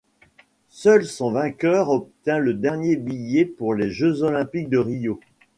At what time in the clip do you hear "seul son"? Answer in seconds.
0.71-1.31